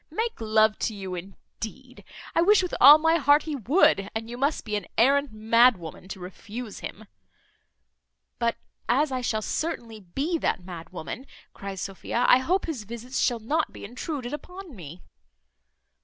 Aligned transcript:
Make 0.09 0.41
love 0.41 0.79
to 0.79 0.95
you 0.95 1.13
indeed! 1.13 2.03
I 2.33 2.41
wish 2.41 2.63
with 2.63 2.73
all 2.81 2.97
my 2.97 3.17
heart 3.17 3.43
he 3.43 3.55
would, 3.55 4.09
and 4.15 4.27
you 4.31 4.35
must 4.35 4.65
be 4.65 4.75
an 4.75 4.87
arrant 4.97 5.31
mad 5.31 5.77
woman 5.77 6.07
to 6.07 6.19
refuse 6.19 6.79
him." 6.79 7.05
"But 8.39 8.55
as 8.89 9.11
I 9.11 9.21
shall 9.21 9.43
certainly 9.43 9.99
be 9.99 10.39
that 10.39 10.63
mad 10.65 10.89
woman," 10.89 11.27
cries 11.53 11.81
Sophia, 11.81 12.25
"I 12.27 12.39
hope 12.39 12.65
his 12.65 12.83
visits 12.83 13.19
shall 13.19 13.37
not 13.39 13.71
be 13.73 13.85
intruded 13.85 14.33
upon 14.33 14.75
me." 14.75 15.03